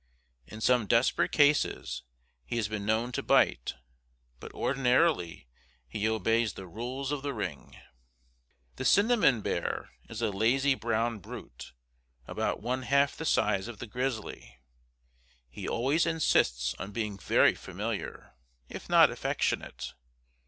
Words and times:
In 0.47 0.61
some 0.61 0.87
desperate 0.87 1.31
cases 1.31 2.01
he 2.43 2.55
has 2.55 2.67
been 2.67 2.87
known 2.87 3.11
to 3.11 3.21
bite, 3.21 3.75
but 4.39 4.51
ordinarily 4.51 5.47
he 5.87 6.09
obeys 6.09 6.53
"the 6.53 6.65
rules 6.65 7.11
of 7.11 7.21
the 7.21 7.35
ring." 7.35 7.77
The 8.77 8.83
cinnamon 8.85 9.41
bear 9.41 9.91
is 10.09 10.19
a 10.23 10.31
lazy 10.31 10.73
brown 10.73 11.19
brute, 11.19 11.73
about 12.25 12.63
one 12.63 12.81
half 12.81 13.15
the 13.15 13.25
size 13.25 13.67
of 13.67 13.77
the 13.77 13.85
grizzly. 13.85 14.57
He 15.51 15.67
always 15.67 16.07
insists 16.07 16.73
on 16.79 16.91
being 16.93 17.19
very 17.19 17.53
familiar, 17.53 18.33
if 18.69 18.89
not 18.89 19.11
affectionate. 19.11 19.93